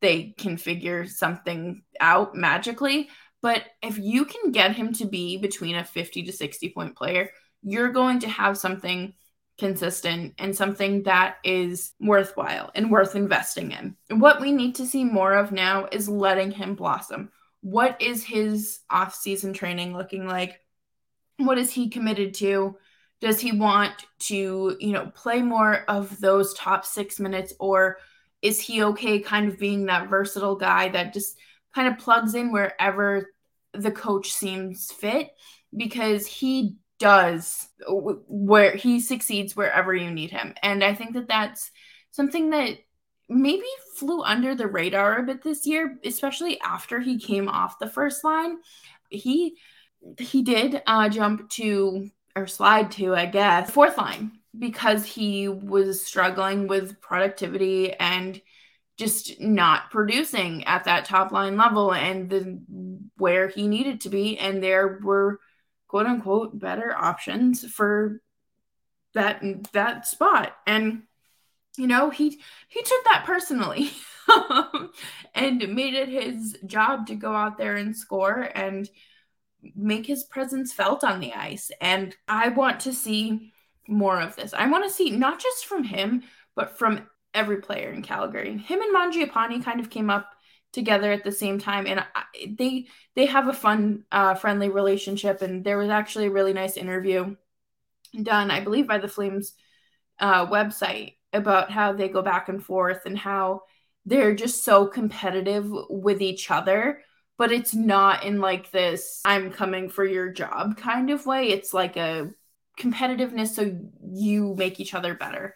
they 0.00 0.34
can 0.38 0.56
figure 0.56 1.06
something 1.06 1.82
out 2.00 2.34
magically. 2.34 3.08
But 3.40 3.62
if 3.82 3.98
you 3.98 4.24
can 4.24 4.52
get 4.52 4.74
him 4.74 4.92
to 4.94 5.04
be 5.04 5.36
between 5.38 5.76
a 5.76 5.84
50 5.84 6.24
to 6.24 6.32
60 6.32 6.70
point 6.70 6.96
player, 6.96 7.30
you're 7.62 7.92
going 7.92 8.20
to 8.20 8.28
have 8.28 8.58
something 8.58 9.14
consistent 9.58 10.34
and 10.38 10.56
something 10.56 11.02
that 11.02 11.36
is 11.44 11.92
worthwhile 12.00 12.70
and 12.74 12.90
worth 12.90 13.16
investing 13.16 13.72
in. 13.72 13.96
What 14.18 14.40
we 14.40 14.52
need 14.52 14.76
to 14.76 14.86
see 14.86 15.04
more 15.04 15.34
of 15.34 15.52
now 15.52 15.88
is 15.90 16.08
letting 16.08 16.52
him 16.52 16.76
blossom. 16.76 17.30
What 17.60 18.00
is 18.00 18.24
his 18.24 18.78
off-season 18.88 19.52
training 19.52 19.96
looking 19.96 20.26
like? 20.26 20.60
What 21.38 21.58
is 21.58 21.72
he 21.72 21.90
committed 21.90 22.34
to? 22.34 22.76
Does 23.20 23.40
he 23.40 23.50
want 23.50 23.92
to, 24.20 24.76
you 24.78 24.92
know, 24.92 25.10
play 25.12 25.42
more 25.42 25.84
of 25.88 26.20
those 26.20 26.54
top 26.54 26.86
6 26.86 27.18
minutes 27.18 27.52
or 27.58 27.98
is 28.42 28.60
he 28.60 28.84
okay 28.84 29.18
kind 29.18 29.48
of 29.48 29.58
being 29.58 29.86
that 29.86 30.08
versatile 30.08 30.54
guy 30.54 30.88
that 30.90 31.12
just 31.12 31.36
kind 31.74 31.88
of 31.88 31.98
plugs 31.98 32.36
in 32.36 32.52
wherever 32.52 33.32
the 33.72 33.90
coach 33.90 34.32
seems 34.32 34.92
fit 34.92 35.30
because 35.76 36.26
he 36.26 36.76
does 36.98 37.68
where 37.86 38.74
he 38.74 39.00
succeeds 39.00 39.54
wherever 39.54 39.94
you 39.94 40.10
need 40.10 40.30
him. 40.30 40.54
And 40.62 40.82
I 40.82 40.94
think 40.94 41.14
that 41.14 41.28
that's 41.28 41.70
something 42.10 42.50
that 42.50 42.78
maybe 43.28 43.66
flew 43.96 44.22
under 44.22 44.54
the 44.54 44.66
radar 44.66 45.18
a 45.18 45.22
bit 45.22 45.42
this 45.42 45.66
year, 45.66 45.98
especially 46.04 46.60
after 46.60 47.00
he 47.00 47.18
came 47.18 47.48
off 47.48 47.78
the 47.78 47.90
first 47.90 48.24
line. 48.24 48.56
He 49.10 49.56
he 50.18 50.42
did 50.42 50.82
uh, 50.86 51.08
jump 51.08 51.50
to 51.50 52.08
or 52.36 52.46
slide 52.46 52.92
to, 52.92 53.14
I 53.14 53.26
guess, 53.26 53.70
fourth 53.70 53.98
line 53.98 54.32
because 54.56 55.04
he 55.04 55.48
was 55.48 56.04
struggling 56.04 56.66
with 56.66 57.00
productivity 57.00 57.92
and 57.92 58.40
just 58.96 59.40
not 59.40 59.90
producing 59.90 60.64
at 60.64 60.84
that 60.84 61.04
top 61.04 61.30
line 61.30 61.56
level 61.56 61.92
and 61.92 62.28
the 62.28 62.60
where 63.16 63.48
he 63.48 63.68
needed 63.68 64.00
to 64.00 64.08
be 64.08 64.36
and 64.38 64.62
there 64.62 64.98
were 65.02 65.38
quote 65.88 66.06
unquote 66.06 66.58
better 66.58 66.94
options 66.94 67.64
for 67.64 68.20
that 69.14 69.42
that 69.72 70.06
spot. 70.06 70.56
And 70.66 71.02
you 71.76 71.86
know 71.86 72.10
he 72.10 72.40
he 72.68 72.82
took 72.82 73.04
that 73.04 73.24
personally 73.24 73.90
and 75.34 75.74
made 75.74 75.94
it 75.94 76.08
his 76.08 76.56
job 76.66 77.06
to 77.08 77.14
go 77.14 77.34
out 77.34 77.58
there 77.58 77.76
and 77.76 77.96
score 77.96 78.48
and 78.54 78.88
make 79.74 80.06
his 80.06 80.22
presence 80.24 80.72
felt 80.72 81.02
on 81.02 81.20
the 81.20 81.32
ice. 81.32 81.70
And 81.80 82.14
i 82.28 82.48
want 82.48 82.80
to 82.80 82.92
see 82.92 83.52
more 83.88 84.20
of 84.20 84.36
this. 84.36 84.52
I 84.52 84.68
want 84.68 84.84
to 84.84 84.90
see 84.90 85.10
not 85.10 85.40
just 85.40 85.66
from 85.66 85.82
him 85.82 86.22
but 86.54 86.76
from 86.76 87.08
every 87.34 87.58
player 87.58 87.92
in 87.92 88.02
calgary. 88.02 88.58
Him 88.58 88.80
and 88.80 88.94
mangiapane 88.94 89.64
kind 89.64 89.80
of 89.80 89.90
came 89.90 90.10
up 90.10 90.32
together 90.72 91.10
at 91.12 91.24
the 91.24 91.32
same 91.32 91.58
time 91.58 91.86
and 91.86 92.00
I, 92.00 92.22
they 92.46 92.86
they 93.14 93.26
have 93.26 93.48
a 93.48 93.52
fun 93.52 94.04
uh, 94.12 94.34
friendly 94.34 94.68
relationship 94.68 95.42
and 95.42 95.64
there 95.64 95.78
was 95.78 95.88
actually 95.88 96.26
a 96.26 96.30
really 96.30 96.52
nice 96.52 96.76
interview 96.76 97.36
done 98.22 98.50
i 98.50 98.60
believe 98.60 98.86
by 98.86 98.98
the 98.98 99.08
flames 99.08 99.54
uh, 100.20 100.46
website 100.46 101.14
about 101.32 101.70
how 101.70 101.92
they 101.92 102.08
go 102.08 102.22
back 102.22 102.48
and 102.48 102.62
forth 102.62 103.06
and 103.06 103.18
how 103.18 103.62
they're 104.06 104.34
just 104.34 104.64
so 104.64 104.86
competitive 104.86 105.70
with 105.88 106.20
each 106.20 106.50
other 106.50 107.02
but 107.38 107.52
it's 107.52 107.74
not 107.74 108.24
in 108.24 108.40
like 108.40 108.70
this 108.70 109.22
i'm 109.24 109.50
coming 109.50 109.88
for 109.88 110.04
your 110.04 110.30
job 110.30 110.76
kind 110.76 111.10
of 111.10 111.24
way. 111.24 111.48
It's 111.48 111.72
like 111.72 111.96
a 111.96 112.30
competitiveness 112.78 113.48
so 113.48 113.76
you 114.12 114.54
make 114.56 114.80
each 114.80 114.94
other 114.94 115.14
better 115.14 115.54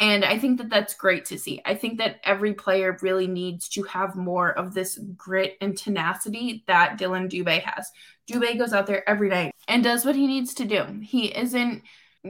and 0.00 0.24
I 0.24 0.38
think 0.38 0.58
that 0.58 0.70
that's 0.70 0.94
great 0.94 1.24
to 1.26 1.38
see. 1.38 1.62
I 1.64 1.74
think 1.74 1.98
that 1.98 2.20
every 2.24 2.52
player 2.52 2.96
really 3.00 3.28
needs 3.28 3.68
to 3.70 3.84
have 3.84 4.16
more 4.16 4.50
of 4.50 4.74
this 4.74 4.98
grit 5.16 5.56
and 5.60 5.76
tenacity 5.76 6.64
that 6.66 6.98
Dillon 6.98 7.28
Dube 7.28 7.62
has. 7.62 7.90
Dube 8.30 8.58
goes 8.58 8.72
out 8.72 8.86
there 8.86 9.08
every 9.08 9.28
night 9.28 9.54
and 9.68 9.84
does 9.84 10.04
what 10.04 10.16
he 10.16 10.26
needs 10.26 10.54
to 10.54 10.64
do. 10.64 10.84
He 11.02 11.26
isn't 11.26 11.82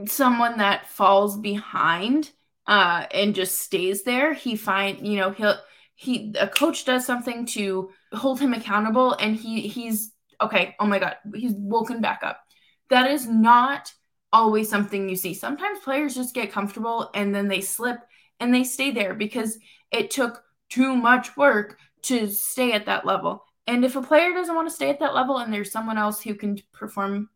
someone 0.05 0.59
that 0.59 0.87
falls 0.87 1.37
behind 1.37 2.31
uh, 2.67 3.05
and 3.11 3.33
just 3.33 3.59
stays 3.59 4.03
there. 4.03 4.33
He 4.33 4.55
find, 4.55 5.05
you 5.05 5.17
know, 5.17 5.31
he'll 5.31 5.57
he 5.95 6.35
a 6.37 6.47
coach 6.47 6.83
does 6.85 7.05
something 7.05 7.45
to 7.45 7.89
hold 8.11 8.39
him 8.39 8.53
accountable 8.53 9.13
and 9.13 9.35
he 9.35 9.61
he's 9.61 10.11
okay, 10.41 10.75
oh 10.79 10.85
my 10.85 10.99
god, 10.99 11.15
he's 11.33 11.53
woken 11.53 12.01
back 12.01 12.19
up. 12.21 12.41
That 12.89 13.09
is 13.09 13.27
not 13.27 13.91
always 14.35 14.67
something 14.69 15.07
you 15.07 15.15
see. 15.15 15.33
Sometimes 15.33 15.79
players 15.79 16.13
just 16.13 16.35
get 16.35 16.51
comfortable 16.51 17.09
and 17.13 17.33
then 17.33 17.47
they 17.47 17.61
slip 17.61 17.99
and 18.41 18.53
they 18.53 18.65
stay 18.65 18.91
there 18.91 19.13
because 19.13 19.57
it 19.91 20.11
took 20.11 20.43
too 20.69 20.93
much 20.93 21.37
work 21.37 21.79
to 22.01 22.27
stay 22.27 22.73
at 22.73 22.87
that 22.87 23.05
level. 23.05 23.45
And 23.65 23.85
if 23.85 23.95
a 23.95 24.01
player 24.01 24.33
doesn't 24.33 24.53
want 24.53 24.67
to 24.67 24.75
stay 24.75 24.89
at 24.89 24.99
that 24.99 25.15
level 25.15 25.37
and 25.37 25.53
there's 25.53 25.71
someone 25.71 25.97
else 25.97 26.21
who 26.21 26.35
can 26.35 26.59
perform 26.73 27.29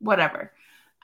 whatever, 0.00 0.50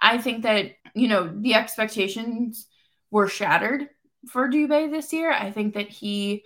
I 0.01 0.19
think 0.19 0.43
that, 0.43 0.73
you 0.95 1.07
know, 1.07 1.33
the 1.33 1.55
expectations 1.55 2.67
were 3.13 3.29
shattered 3.29 3.89
for 4.29 4.49
Dube 4.49 4.91
this 4.91 5.13
year. 5.13 5.31
I 5.31 5.53
think 5.53 5.75
that 5.75 5.89
he, 5.89 6.43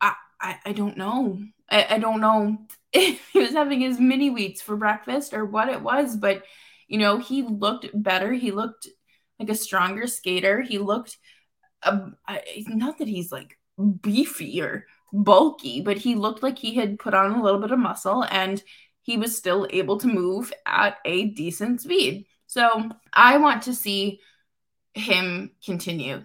I, 0.00 0.14
I, 0.40 0.58
I 0.64 0.72
don't 0.72 0.96
know. 0.96 1.40
I, 1.68 1.86
I 1.90 1.98
don't 1.98 2.20
know 2.20 2.58
if 2.92 3.28
he 3.30 3.40
was 3.40 3.50
having 3.50 3.80
his 3.80 3.98
mini 3.98 4.30
wheats 4.30 4.62
for 4.62 4.76
breakfast 4.76 5.34
or 5.34 5.44
what 5.44 5.68
it 5.68 5.82
was, 5.82 6.16
but 6.16 6.44
you 6.88 6.98
know, 6.98 7.18
he 7.18 7.42
looked 7.42 7.86
better. 7.94 8.32
He 8.32 8.50
looked 8.50 8.88
like 9.38 9.50
a 9.50 9.54
stronger 9.54 10.06
skater. 10.06 10.62
He 10.62 10.78
looked, 10.78 11.18
uh, 11.82 12.10
not 12.68 12.98
that 12.98 13.08
he's 13.08 13.32
like 13.32 13.58
beefy 14.00 14.60
or 14.62 14.86
bulky, 15.12 15.80
but 15.80 15.98
he 15.98 16.14
looked 16.14 16.42
like 16.42 16.58
he 16.58 16.74
had 16.74 16.98
put 16.98 17.14
on 17.14 17.32
a 17.32 17.42
little 17.42 17.60
bit 17.60 17.70
of 17.72 17.78
muscle 17.78 18.24
and 18.30 18.62
he 19.02 19.16
was 19.16 19.36
still 19.36 19.66
able 19.70 19.98
to 19.98 20.08
move 20.08 20.52
at 20.66 20.96
a 21.04 21.26
decent 21.26 21.80
speed. 21.80 22.26
So 22.46 22.90
I 23.12 23.38
want 23.38 23.62
to 23.62 23.74
see 23.74 24.20
him 24.94 25.52
continue 25.64 26.24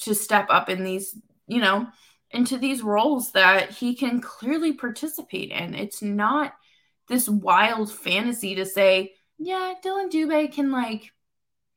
to 0.00 0.14
step 0.14 0.46
up 0.50 0.68
in 0.68 0.84
these, 0.84 1.16
you 1.46 1.60
know, 1.60 1.86
into 2.30 2.58
these 2.58 2.82
roles 2.82 3.32
that 3.32 3.70
he 3.70 3.94
can 3.94 4.20
clearly 4.20 4.74
participate 4.74 5.50
in. 5.50 5.74
It's 5.74 6.02
not 6.02 6.52
this 7.08 7.28
wild 7.28 7.90
fantasy 7.92 8.56
to 8.56 8.66
say, 8.66 9.14
yeah, 9.38 9.74
Dillon 9.82 10.08
Dube 10.08 10.52
can 10.52 10.70
like 10.70 11.12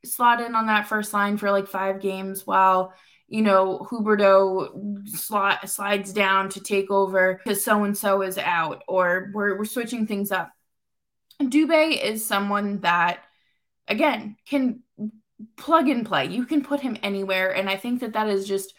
slot 0.05 0.41
in 0.41 0.55
on 0.55 0.67
that 0.67 0.87
first 0.87 1.13
line 1.13 1.37
for 1.37 1.51
like 1.51 1.67
five 1.67 1.99
games 1.99 2.47
while 2.47 2.93
you 3.27 3.41
know 3.41 3.85
Huberdeau 3.91 5.07
slot 5.07 5.69
slides 5.69 6.13
down 6.13 6.49
to 6.49 6.61
take 6.61 6.89
over 6.89 7.35
because 7.35 7.63
so 7.63 7.83
and 7.83 7.97
so 7.97 8.21
is 8.21 8.37
out 8.37 8.83
or 8.87 9.29
we're 9.33 9.57
we're 9.57 9.65
switching 9.65 10.07
things 10.07 10.31
up. 10.31 10.51
Dube 11.41 12.01
is 12.01 12.25
someone 12.25 12.79
that 12.81 13.23
again 13.87 14.37
can 14.45 14.81
plug 15.57 15.87
and 15.89 16.05
play. 16.05 16.27
You 16.27 16.45
can 16.45 16.63
put 16.63 16.79
him 16.79 16.97
anywhere, 17.03 17.53
and 17.55 17.69
I 17.69 17.77
think 17.77 18.01
that 18.01 18.13
that 18.13 18.29
is 18.29 18.47
just 18.47 18.73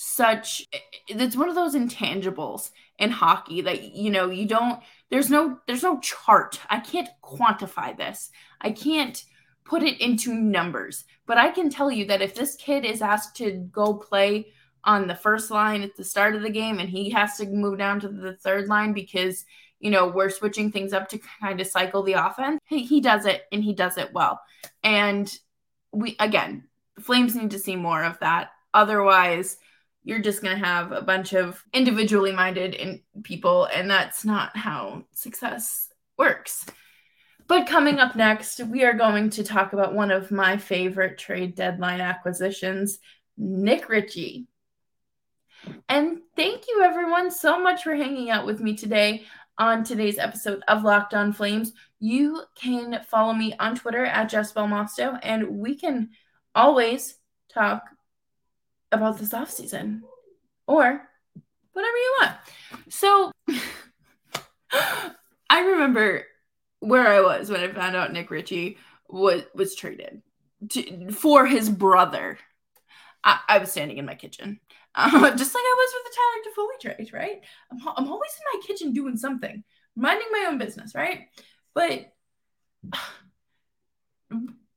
such. 0.00 0.64
It's 1.08 1.36
one 1.36 1.48
of 1.48 1.56
those 1.56 1.74
intangibles 1.74 2.70
in 3.00 3.10
hockey 3.10 3.60
that 3.62 3.94
you 3.94 4.10
know 4.10 4.30
you 4.30 4.46
don't 4.46 4.80
there's 5.10 5.28
no 5.28 5.58
there's 5.66 5.82
no 5.82 5.98
chart. 5.98 6.60
I 6.70 6.78
can't 6.78 7.08
quantify 7.22 7.96
this. 7.96 8.30
I 8.60 8.70
can't 8.70 9.22
put 9.64 9.82
it 9.82 10.00
into 10.00 10.32
numbers. 10.32 11.04
But 11.26 11.36
i 11.36 11.50
can 11.50 11.68
tell 11.68 11.90
you 11.90 12.06
that 12.06 12.22
if 12.22 12.34
this 12.34 12.54
kid 12.56 12.84
is 12.84 13.02
asked 13.02 13.36
to 13.36 13.50
go 13.72 13.94
play 13.94 14.52
on 14.84 15.08
the 15.08 15.16
first 15.16 15.50
line 15.50 15.82
at 15.82 15.96
the 15.96 16.04
start 16.04 16.36
of 16.36 16.42
the 16.42 16.48
game 16.48 16.78
and 16.78 16.88
he 16.88 17.10
has 17.10 17.36
to 17.36 17.46
move 17.46 17.76
down 17.76 18.00
to 18.00 18.08
the 18.08 18.34
third 18.34 18.68
line 18.68 18.92
because 18.92 19.44
you 19.80 19.90
know 19.90 20.06
we're 20.06 20.30
switching 20.30 20.70
things 20.70 20.92
up 20.92 21.08
to 21.08 21.20
kind 21.40 21.60
of 21.60 21.66
cycle 21.66 22.02
the 22.02 22.12
offense 22.12 22.60
he, 22.64 22.84
he 22.84 23.00
does 23.00 23.26
it 23.26 23.42
and 23.50 23.64
he 23.64 23.74
does 23.74 23.98
it 23.98 24.12
well. 24.12 24.40
And 24.84 25.36
we 25.92 26.14
again 26.20 26.68
flames 27.00 27.34
need 27.34 27.50
to 27.50 27.58
see 27.58 27.74
more 27.74 28.04
of 28.04 28.20
that. 28.20 28.52
Otherwise 28.72 29.56
you're 30.04 30.20
just 30.20 30.42
going 30.42 30.58
to 30.58 30.64
have 30.64 30.92
a 30.92 31.02
bunch 31.02 31.32
of 31.34 31.62
individually 31.72 32.32
minded 32.32 32.74
in 32.74 33.02
people 33.24 33.64
and 33.66 33.90
that's 33.90 34.24
not 34.24 34.56
how 34.56 35.04
success 35.12 35.88
works 36.16 36.64
But 37.48 37.66
coming 37.66 37.98
up 37.98 38.14
next, 38.14 38.60
we 38.60 38.84
are 38.84 38.92
going 38.92 39.30
to 39.30 39.42
talk 39.44 39.72
about 39.72 39.94
one 39.94 40.10
of 40.10 40.30
my 40.30 40.58
favorite 40.58 41.18
trade 41.18 41.54
deadline 41.54 42.00
acquisitions, 42.00 42.98
Nick 43.38 43.88
Ritchie. 43.88 44.48
And 45.88 46.20
thank 46.36 46.64
you, 46.68 46.82
everyone, 46.82 47.30
so 47.30 47.58
much 47.60 47.82
for 47.82 47.94
hanging 47.94 48.30
out 48.30 48.46
with 48.46 48.60
me 48.60 48.76
today 48.76 49.24
on 49.56 49.82
today's 49.82 50.18
episode 50.18 50.62
of 50.68 50.84
Locked 50.84 51.14
On 51.14 51.32
Flames. 51.32 51.72
You 51.98 52.42
can 52.54 53.00
follow 53.08 53.32
me 53.32 53.54
on 53.58 53.74
Twitter 53.74 54.04
at 54.04 54.28
Jess 54.28 54.52
Belmosto, 54.52 55.18
and 55.22 55.58
we 55.58 55.74
can 55.74 56.10
always 56.54 57.16
talk 57.52 57.82
about 58.92 59.18
this 59.18 59.34
off 59.34 59.50
season 59.50 60.02
or 60.66 61.02
whatever 61.72 61.96
you 61.96 62.16
want. 62.20 62.36
So 62.88 63.32
I 65.50 65.60
remember 65.60 66.24
where 66.80 67.08
I 67.08 67.20
was 67.20 67.50
when 67.50 67.60
I 67.60 67.72
found 67.72 67.96
out 67.96 68.12
Nick 68.12 68.30
Ritchie 68.30 68.78
was 69.08 69.42
was 69.54 69.74
traded 69.74 70.22
to, 70.70 71.10
for 71.12 71.46
his 71.46 71.68
brother. 71.70 72.38
I, 73.24 73.40
I, 73.48 73.58
was 73.58 73.72
standing 73.72 73.98
in 73.98 74.06
my 74.06 74.14
kitchen, 74.14 74.60
uh, 74.94 75.10
just 75.36 75.54
like 75.54 75.64
I 75.64 75.76
was 75.76 75.94
with 75.94 76.04
the 76.04 76.16
Tyler 76.16 76.42
Toffoli 76.44 76.80
trade, 76.96 77.12
right? 77.12 77.40
I'm, 77.70 77.78
I'm 77.96 78.12
always 78.12 78.30
in 78.30 78.60
my 78.60 78.66
kitchen 78.66 78.92
doing 78.92 79.16
something, 79.16 79.64
minding 79.96 80.28
my 80.30 80.46
own 80.48 80.58
business, 80.58 80.94
right? 80.94 81.26
But 81.74 82.12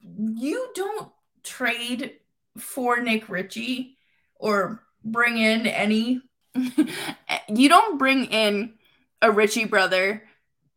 you 0.03 0.69
don't 0.73 1.11
trade 1.43 2.13
for 2.57 2.99
Nick 2.99 3.29
Ritchie 3.29 3.97
or 4.41 4.83
bring 5.03 5.37
in 5.37 5.67
any. 5.67 6.21
you 7.47 7.69
don't 7.69 7.97
bring 7.97 8.25
in 8.25 8.73
a 9.21 9.31
Ritchie 9.31 9.65
brother 9.65 10.23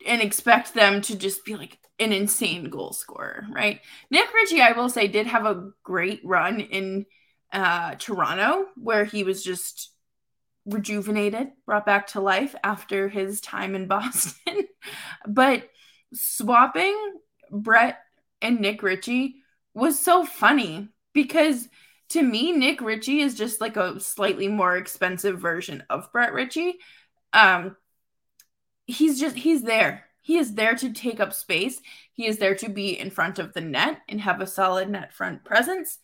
and 0.06 0.21
expect 0.23 0.75
them 0.75 1.00
to 1.02 1.16
just 1.16 1.44
be 1.44 1.56
like 1.56 1.78
an 1.99 2.12
insane 2.12 2.68
goal 2.68 2.92
scorer, 2.92 3.47
right? 3.50 3.80
Nick 4.11 4.33
Ritchie, 4.33 4.61
I 4.61 4.73
will 4.73 4.90
say, 4.90 5.09
did 5.09 5.26
have 5.26 5.47
a 5.47 5.71
great 5.83 6.21
run 6.25 6.61
in 6.61 7.06
uh, 7.52 7.94
Toronto 7.94 8.66
where 8.76 9.04
he 9.04 9.25
was 9.25 9.42
just 9.42 9.90
rejuvenated, 10.66 11.49
brought 11.66 11.87
back 11.87 12.09
to 12.09 12.21
life 12.21 12.54
after 12.62 13.09
his 13.09 13.40
time 13.40 13.75
in 13.75 13.87
Boston. 13.88 14.64
but 15.26 15.68
swapping 16.12 16.97
Brett 17.50 17.99
and 18.42 18.61
Nick 18.61 18.83
Ritchie 18.83 19.37
was 19.73 19.99
so 19.99 20.25
funny 20.25 20.88
because 21.14 21.66
to 22.14 22.23
me, 22.23 22.52
Nick 22.52 22.80
Ritchie 22.80 23.23
is 23.23 23.35
just 23.35 23.61
like 23.61 23.76
a 23.76 23.99
slightly 23.99 24.47
more 24.47 24.76
expensive 24.76 25.40
version 25.40 25.83
of 25.90 26.12
Brett 26.12 26.33
Ritchie. 26.33 26.78
Um, 27.33 27.76
he's 28.87 29.18
just 29.18 29.35
he's 29.35 29.62
there. 29.62 30.04
He 30.21 30.38
is 30.38 30.54
there 30.54 30.76
to 30.76 30.92
take 30.92 31.18
up 31.18 31.33
space. 31.33 31.80
He 32.12 32.26
is 32.26 32.38
there 32.38 32.54
to 32.54 32.68
be 32.68 32.97
in 32.97 33.11
front 33.11 33.40
of 33.40 33.52
the 33.52 33.61
net 33.61 33.99
and 34.09 34.21
have 34.21 34.40
a 34.40 34.47
solid 34.47 34.88
net 34.88 35.12
front 35.12 35.44
presence. 35.44 35.99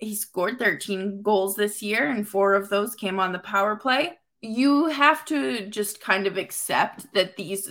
He 0.00 0.16
scored 0.16 0.58
13 0.58 1.22
goals 1.22 1.54
this 1.54 1.80
year, 1.80 2.10
and 2.10 2.26
four 2.26 2.54
of 2.54 2.68
those 2.68 2.96
came 2.96 3.20
on 3.20 3.30
the 3.30 3.38
power 3.38 3.76
play. 3.76 4.18
You 4.40 4.86
have 4.86 5.24
to 5.26 5.68
just 5.68 6.00
kind 6.00 6.26
of 6.26 6.38
accept 6.38 7.14
that 7.14 7.36
these 7.36 7.70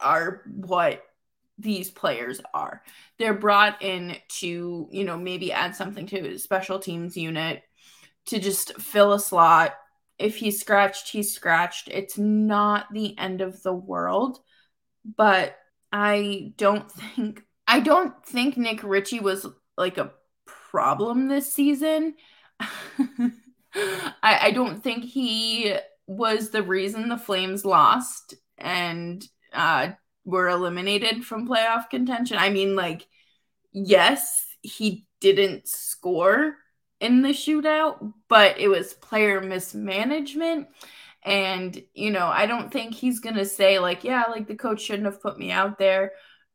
are 0.00 0.40
what 0.46 1.02
these 1.58 1.90
players 1.90 2.40
are. 2.52 2.82
They're 3.18 3.34
brought 3.34 3.82
in 3.82 4.16
to, 4.40 4.88
you 4.90 5.04
know, 5.04 5.16
maybe 5.16 5.52
add 5.52 5.74
something 5.74 6.06
to 6.08 6.34
a 6.34 6.38
special 6.38 6.78
teams 6.78 7.16
unit 7.16 7.62
to 8.26 8.38
just 8.38 8.80
fill 8.80 9.12
a 9.12 9.20
slot 9.20 9.74
if 10.18 10.36
he's 10.36 10.60
scratched, 10.60 11.08
he's 11.10 11.34
scratched. 11.34 11.88
It's 11.88 12.18
not 12.18 12.92
the 12.92 13.16
end 13.18 13.40
of 13.40 13.62
the 13.62 13.72
world, 13.72 14.38
but 15.04 15.56
I 15.92 16.52
don't 16.56 16.90
think 16.90 17.42
I 17.66 17.80
don't 17.80 18.24
think 18.24 18.56
Nick 18.56 18.82
Ritchie 18.82 19.20
was 19.20 19.46
like 19.76 19.98
a 19.98 20.12
problem 20.70 21.28
this 21.28 21.52
season. 21.52 22.14
I, 22.60 24.12
I 24.22 24.50
don't 24.52 24.82
think 24.82 25.04
he 25.04 25.74
was 26.06 26.50
the 26.50 26.62
reason 26.62 27.08
the 27.08 27.18
Flames 27.18 27.64
lost 27.64 28.34
and 28.56 29.26
uh, 29.52 29.90
were 30.26 30.48
eliminated 30.48 31.24
from 31.24 31.48
playoff 31.48 31.88
contention. 31.88 32.36
I 32.36 32.50
mean, 32.50 32.76
like, 32.76 33.06
yes, 33.72 34.44
he 34.60 35.06
didn't 35.20 35.68
score 35.68 36.56
in 37.00 37.22
the 37.22 37.30
shootout, 37.30 38.12
but 38.28 38.58
it 38.58 38.68
was 38.68 38.92
player 38.92 39.40
mismanagement. 39.40 40.68
And, 41.22 41.82
you 41.94 42.10
know, 42.10 42.26
I 42.26 42.46
don't 42.46 42.70
think 42.70 42.92
he's 42.92 43.20
going 43.20 43.36
to 43.36 43.46
say, 43.46 43.78
like, 43.78 44.04
yeah, 44.04 44.24
like 44.28 44.46
the 44.46 44.54
coach 44.56 44.82
shouldn't 44.82 45.06
have 45.06 45.22
put 45.22 45.38
me 45.38 45.50
out 45.50 45.78
there 45.78 46.12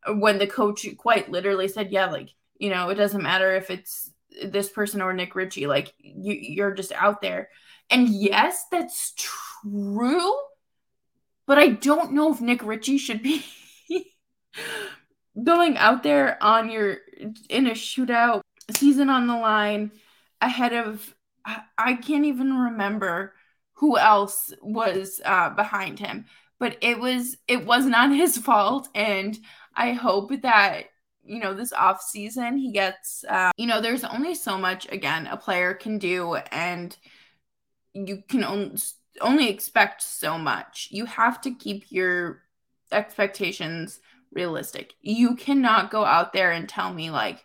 when 0.07 0.37
the 0.37 0.47
coach 0.47 0.85
quite 0.97 1.31
literally 1.31 1.67
said, 1.67 1.91
yeah, 1.91 2.05
like, 2.07 2.29
you 2.57 2.69
know, 2.69 2.89
it 2.89 2.95
doesn't 2.95 3.23
matter 3.23 3.55
if 3.55 3.69
it's 3.69 4.11
this 4.45 4.69
person 4.69 5.01
or 5.01 5.13
Nick 5.13 5.35
Ritchie, 5.35 5.67
like, 5.67 5.93
you, 5.97 6.33
you're 6.33 6.73
just 6.73 6.91
out 6.91 7.21
there. 7.21 7.49
And 7.89 8.07
yes, 8.07 8.65
that's 8.71 9.13
true, 9.17 10.33
but 11.45 11.57
I 11.57 11.67
don't 11.67 12.13
know 12.13 12.33
if 12.33 12.39
Nick 12.39 12.63
Ritchie 12.63 12.97
should 12.97 13.21
be 13.21 13.43
going 15.43 15.77
out 15.77 16.03
there 16.03 16.41
on 16.43 16.69
your 16.69 16.97
in 17.49 17.67
a 17.67 17.71
shootout 17.71 18.41
season 18.71 19.09
on 19.09 19.27
the 19.27 19.35
line 19.35 19.91
ahead 20.41 20.73
of 20.73 21.15
I 21.77 21.95
can't 21.95 22.25
even 22.25 22.53
remember 22.53 23.33
who 23.73 23.97
else 23.97 24.53
was 24.61 25.21
uh, 25.25 25.49
behind 25.49 25.97
him, 25.97 26.25
but 26.59 26.77
it 26.81 26.99
was 26.99 27.37
it 27.47 27.65
was 27.65 27.85
not 27.85 28.11
his 28.15 28.37
fault, 28.37 28.89
and 28.93 29.37
I 29.75 29.93
hope 29.93 30.31
that 30.41 30.83
you 31.23 31.39
know 31.39 31.53
this 31.53 31.73
off 31.73 32.01
season 32.01 32.57
he 32.57 32.71
gets 32.71 33.23
uh, 33.27 33.51
you 33.57 33.67
know 33.67 33.81
there's 33.81 34.03
only 34.03 34.35
so 34.35 34.57
much 34.57 34.87
again 34.91 35.27
a 35.27 35.37
player 35.37 35.73
can 35.73 35.97
do, 35.97 36.35
and 36.35 36.95
you 37.93 38.23
can 38.27 38.43
only 38.43 38.77
only 39.19 39.49
expect 39.49 40.01
so 40.03 40.37
much. 40.37 40.89
You 40.91 41.05
have 41.05 41.41
to 41.41 41.51
keep 41.51 41.85
your 41.91 42.43
expectations 42.91 43.99
realistic. 44.31 44.93
You 45.01 45.35
cannot 45.35 45.91
go 45.91 46.05
out 46.05 46.33
there 46.33 46.51
and 46.51 46.67
tell 46.67 46.93
me 46.93 47.09
like 47.09 47.43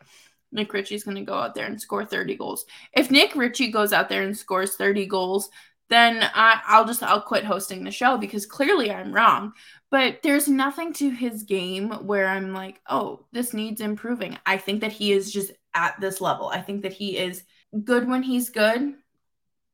Nick 0.53 0.73
Ritchie's 0.73 1.05
going 1.05 1.17
to 1.17 1.23
go 1.23 1.35
out 1.35 1.55
there 1.55 1.67
and 1.67 1.81
score 1.81 2.05
30 2.05 2.37
goals. 2.37 2.65
If 2.93 3.11
Nick 3.11 3.35
Ritchie 3.35 3.71
goes 3.71 3.93
out 3.93 4.09
there 4.09 4.23
and 4.23 4.37
scores 4.37 4.77
30 4.77 5.07
goals, 5.07 5.51
then 5.89 6.23
I, 6.23 6.61
I'll 6.67 6.85
just 6.85 7.03
I'll 7.03 7.21
quit 7.21 7.45
hosting 7.45 7.85
the 7.85 7.91
show 7.91 8.17
because 8.19 8.47
clearly 8.47 8.91
I'm 8.91 9.13
wrong. 9.13 9.53
But 9.91 10.21
there's 10.23 10.49
nothing 10.49 10.93
to 10.95 11.11
his 11.11 11.45
game 11.45 11.91
where 11.91 12.27
I'm 12.27 12.53
like, 12.53 12.81
oh, 12.89 13.27
this 13.33 13.55
needs 13.55 13.81
improving. 13.81 14.37
I 14.45 14.57
think 14.57 14.81
that 14.81 14.93
he 14.93 15.13
is 15.13 15.31
just 15.31 15.53
at 15.75 16.01
this 16.01 16.21
level. 16.21 16.49
I 16.49 16.61
think 16.61 16.83
that 16.83 16.93
he 16.93 17.17
is 17.17 17.45
good 17.85 18.09
when 18.09 18.23
he's 18.23 18.51
good. 18.51 18.95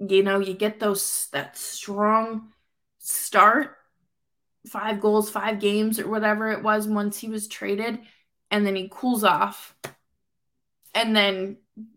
You 0.01 0.23
know, 0.23 0.41
you 0.41 0.53
get 0.53 0.81
those 0.81 1.29
that 1.33 1.57
strong 1.57 2.49
start, 2.99 3.77
five 4.67 5.01
goals, 5.01 5.31
five 5.31 5.61
games, 5.61 5.99
or 5.99 6.09
whatever 6.09 6.51
it 6.51 6.63
was 6.63 6.87
once 6.87 7.19
he 7.19 7.29
was 7.29 7.49
traded, 7.49 8.01
and 8.51 8.67
then 8.67 8.77
he 8.77 8.89
cools 8.91 9.25
off 9.25 9.75
and 10.95 11.17
then 11.17 11.57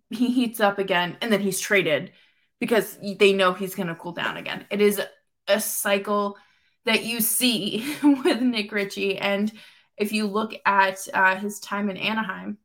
he 0.10 0.32
heats 0.32 0.60
up 0.60 0.80
again 0.80 1.18
and 1.22 1.32
then 1.32 1.42
he's 1.42 1.60
traded 1.60 2.12
because 2.60 2.98
they 3.20 3.34
know 3.34 3.54
he's 3.54 3.76
going 3.76 3.88
to 3.88 3.96
cool 3.96 4.14
down 4.14 4.38
again. 4.38 4.66
It 4.70 4.82
is 4.82 5.02
a 5.48 5.60
cycle 5.60 6.38
that 6.86 7.04
you 7.04 7.20
see 7.22 7.96
with 8.04 8.42
Nick 8.42 8.72
Ritchie. 8.72 9.18
And 9.18 9.52
if 9.98 10.14
you 10.14 10.28
look 10.28 10.54
at 10.66 11.08
uh, 11.14 11.36
his 11.36 11.60
time 11.60 11.90
in 11.90 11.98
Anaheim, 11.98 12.58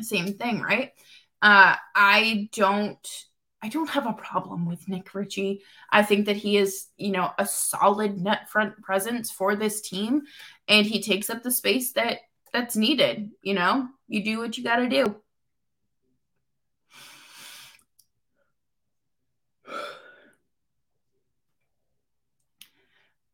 same 0.00 0.34
thing, 0.34 0.60
right? 0.60 0.92
Uh, 1.40 1.76
I 1.94 2.48
don't. 2.52 3.06
I 3.62 3.68
don't 3.68 3.90
have 3.90 4.06
a 4.06 4.12
problem 4.12 4.66
with 4.66 4.88
Nick 4.88 5.14
Ritchie. 5.14 5.62
I 5.90 6.02
think 6.02 6.26
that 6.26 6.36
he 6.36 6.56
is, 6.56 6.86
you 6.96 7.12
know, 7.12 7.30
a 7.38 7.46
solid 7.46 8.20
net 8.20 8.50
front 8.50 8.82
presence 8.82 9.30
for 9.30 9.54
this 9.54 9.80
team 9.80 10.22
and 10.66 10.84
he 10.84 11.00
takes 11.00 11.30
up 11.30 11.42
the 11.42 11.52
space 11.52 11.92
that 11.92 12.18
that's 12.52 12.76
needed, 12.76 13.30
you 13.40 13.54
know? 13.54 13.88
You 14.08 14.24
do 14.24 14.38
what 14.38 14.58
you 14.58 14.64
got 14.64 14.76
to 14.76 14.88
do. 14.88 15.16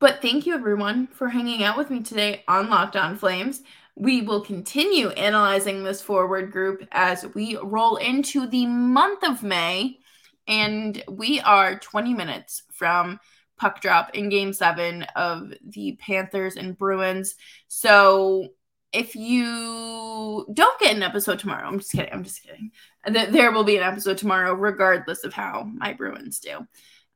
But 0.01 0.23
thank 0.23 0.47
you, 0.47 0.55
everyone, 0.55 1.09
for 1.09 1.29
hanging 1.29 1.65
out 1.65 1.77
with 1.77 1.91
me 1.91 2.03
today 2.03 2.45
on 2.47 2.71
Locked 2.71 2.95
On 2.95 3.17
Flames. 3.17 3.63
We 3.97 4.23
will 4.23 4.43
continue 4.43 5.09
analyzing 5.09 5.83
this 5.83 6.01
forward 6.01 6.53
group 6.53 6.87
as 6.93 7.27
we 7.35 7.57
roll 7.57 7.97
into 7.97 8.47
the 8.47 8.67
month 8.67 9.25
of 9.25 9.43
May. 9.43 9.99
And 10.49 11.03
we 11.09 11.41
are 11.41 11.79
20 11.79 12.15
minutes 12.15 12.63
from 12.73 13.21
puck 13.59 13.81
drop 13.81 14.15
in 14.15 14.29
game 14.29 14.53
seven 14.53 15.03
of 15.15 15.53
the 15.63 15.99
Panthers 16.01 16.57
and 16.57 16.77
Bruins. 16.77 17.35
So 17.69 18.49
if 18.93 19.15
you 19.15 20.47
don't 20.53 20.81
get 20.81 20.97
an 20.97 21.03
episode 21.03 21.39
tomorrow, 21.39 21.67
I'm 21.67 21.79
just 21.79 21.93
kidding. 21.93 22.13
I'm 22.13 22.25
just 22.25 22.43
kidding. 22.43 22.73
There 23.07 23.53
will 23.53 23.65
be 23.65 23.77
an 23.77 23.83
episode 23.83 24.19
tomorrow, 24.19 24.55
regardless 24.55 25.25
of 25.25 25.35
how 25.35 25.71
my 25.75 25.93
Bruins 25.93 26.41
do. 26.41 26.67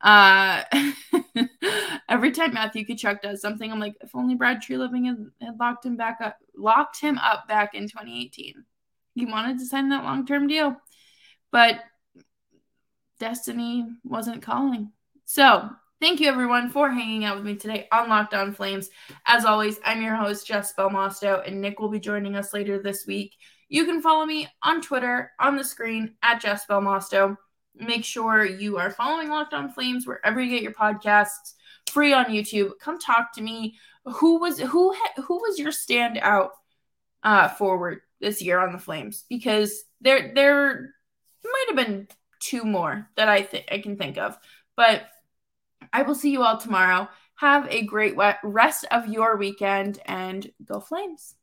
Uh, 0.02 0.64
every 2.08 2.32
time 2.32 2.52
Matthew 2.52 2.84
Tkachuk 2.84 3.22
does 3.22 3.40
something, 3.40 3.70
I'm 3.70 3.80
like, 3.80 3.94
if 4.00 4.14
only 4.14 4.34
Brad 4.34 4.60
Treliving 4.60 5.06
had, 5.06 5.26
had 5.40 5.60
locked 5.60 5.86
him 5.86 5.96
back 5.96 6.18
up, 6.20 6.36
locked 6.56 7.00
him 7.00 7.18
up 7.18 7.48
back 7.48 7.74
in 7.74 7.84
2018. 7.84 8.64
He 9.14 9.26
wanted 9.26 9.58
to 9.58 9.66
sign 9.66 9.90
that 9.90 10.04
long 10.04 10.26
term 10.26 10.48
deal, 10.48 10.76
but 11.50 11.80
destiny 13.22 13.86
wasn't 14.04 14.42
calling. 14.42 14.90
So 15.24 15.70
Thank 16.00 16.18
you, 16.18 16.26
everyone, 16.26 16.68
for 16.68 16.90
hanging 16.90 17.24
out 17.24 17.36
with 17.36 17.44
me 17.44 17.54
today 17.54 17.86
on 17.92 18.08
Locked 18.08 18.34
On 18.34 18.52
Flames. 18.52 18.90
As 19.24 19.44
always, 19.44 19.78
I'm 19.84 20.02
your 20.02 20.16
host, 20.16 20.48
Jess 20.48 20.74
Belmosto, 20.76 21.46
and 21.46 21.60
Nick 21.60 21.78
will 21.78 21.90
be 21.90 22.00
joining 22.00 22.34
us 22.34 22.52
later 22.52 22.82
this 22.82 23.06
week. 23.06 23.36
You 23.68 23.84
can 23.84 24.02
follow 24.02 24.26
me 24.26 24.48
on 24.64 24.82
Twitter 24.82 25.30
on 25.38 25.54
the 25.54 25.62
screen 25.62 26.16
at 26.24 26.40
Jess 26.40 26.66
Belmosto. 26.66 27.36
Make 27.76 28.04
sure 28.04 28.44
you 28.44 28.78
are 28.78 28.90
following 28.90 29.28
Locked 29.28 29.54
On 29.54 29.70
Flames 29.70 30.04
wherever 30.04 30.42
you 30.42 30.50
get 30.50 30.64
your 30.64 30.72
podcasts, 30.72 31.54
free 31.88 32.12
on 32.12 32.24
YouTube. 32.24 32.72
Come 32.80 32.98
talk 32.98 33.32
to 33.34 33.40
me. 33.40 33.78
Who 34.04 34.40
was 34.40 34.58
who 34.58 34.92
who 35.18 35.36
was 35.36 35.56
your 35.56 35.70
standout 35.70 36.48
uh, 37.22 37.46
forward 37.50 38.00
this 38.20 38.42
year 38.42 38.58
on 38.58 38.72
the 38.72 38.78
Flames? 38.80 39.24
Because 39.28 39.84
there 40.00 40.32
there 40.34 40.92
might 41.44 41.66
have 41.68 41.76
been 41.76 42.08
two 42.42 42.64
more 42.64 43.08
that 43.16 43.28
I 43.28 43.42
think 43.42 43.68
I 43.70 43.78
can 43.78 43.96
think 43.96 44.18
of, 44.18 44.36
but 44.76 45.04
I 45.92 46.02
will 46.02 46.14
see 46.14 46.30
you 46.30 46.42
all 46.42 46.58
tomorrow. 46.58 47.08
Have 47.36 47.66
a 47.70 47.82
great 47.82 48.14
rest 48.42 48.84
of 48.90 49.08
your 49.08 49.36
weekend 49.36 50.00
and 50.06 50.50
go 50.64 50.80
Flames. 50.80 51.34